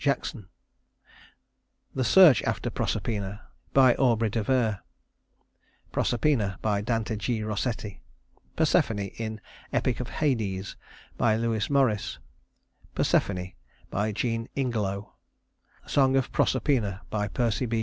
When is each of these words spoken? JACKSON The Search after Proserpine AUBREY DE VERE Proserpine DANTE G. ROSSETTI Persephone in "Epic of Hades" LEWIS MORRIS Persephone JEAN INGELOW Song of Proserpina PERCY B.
JACKSON 0.03 0.47
The 1.93 2.03
Search 2.03 2.41
after 2.41 2.71
Proserpine 2.71 3.37
AUBREY 3.75 4.29
DE 4.31 4.41
VERE 4.41 4.79
Proserpine 5.91 6.57
DANTE 6.83 7.17
G. 7.17 7.43
ROSSETTI 7.43 8.01
Persephone 8.55 9.11
in 9.19 9.39
"Epic 9.71 9.99
of 9.99 10.09
Hades" 10.09 10.75
LEWIS 11.19 11.69
MORRIS 11.69 12.17
Persephone 12.95 13.53
JEAN 14.13 14.49
INGELOW 14.55 15.13
Song 15.85 16.15
of 16.15 16.31
Proserpina 16.31 17.01
PERCY 17.11 17.67
B. 17.67 17.79